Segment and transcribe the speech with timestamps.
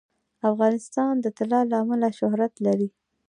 [0.51, 2.89] افغانستان د طلا له امله شهرت لري.